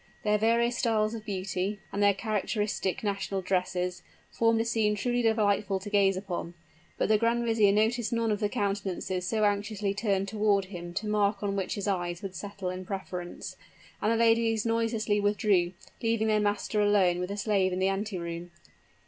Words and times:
Their 0.23 0.39
various 0.39 0.79
styles 0.79 1.13
of 1.13 1.25
beauty, 1.25 1.77
and 1.91 2.01
their 2.01 2.15
characteristic 2.15 3.03
national 3.03 3.43
dresses, 3.43 4.01
formed 4.31 4.59
a 4.59 4.65
scene 4.65 4.95
truly 4.95 5.21
delightful 5.21 5.77
to 5.77 5.91
gaze 5.91 6.17
upon: 6.17 6.55
but 6.97 7.07
the 7.07 7.19
grand 7.19 7.45
vizier 7.45 7.71
noticed 7.71 8.11
none 8.11 8.31
of 8.31 8.39
the 8.39 8.49
countenances 8.49 9.27
so 9.27 9.43
anxiously 9.43 9.93
turned 9.93 10.27
toward 10.27 10.65
him 10.65 10.91
to 10.95 11.07
mark 11.07 11.43
on 11.43 11.55
which 11.55 11.75
his 11.75 11.87
eyes 11.87 12.23
would 12.23 12.33
settle 12.33 12.71
in 12.71 12.83
preference; 12.83 13.55
and 14.01 14.11
the 14.11 14.15
ladies 14.17 14.65
noiselessly 14.65 15.19
withdrew, 15.21 15.73
leaving 16.01 16.25
their 16.25 16.39
master 16.39 16.81
alone 16.81 17.19
with 17.19 17.29
the 17.29 17.37
slave 17.37 17.71
in 17.71 17.77
the 17.77 17.87
anteroom. 17.87 18.49